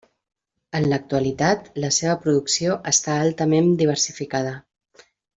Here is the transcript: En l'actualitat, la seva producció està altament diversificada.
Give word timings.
En 0.79 0.85
l'actualitat, 0.91 1.67
la 1.83 1.91
seva 1.99 2.15
producció 2.23 2.77
està 2.95 3.17
altament 3.27 3.69
diversificada. 3.83 4.55